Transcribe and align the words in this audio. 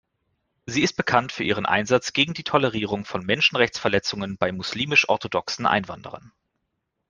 Sie 0.65 0.81
ist 0.81 0.97
bekannt 0.97 1.31
für 1.31 1.43
ihren 1.43 1.67
Einsatz 1.67 2.11
gegen 2.11 2.33
die 2.33 2.43
Tolerierung 2.43 3.05
von 3.05 3.23
Menschenrechtsverletzungen 3.23 4.35
bei 4.35 4.51
muslimisch-orthodoxen 4.51 5.67
Einwanderern. 5.67 6.31